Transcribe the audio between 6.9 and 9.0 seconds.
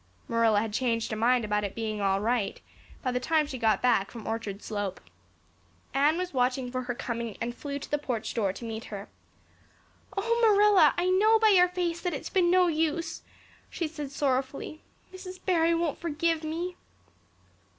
coming and flew to the porch door to meet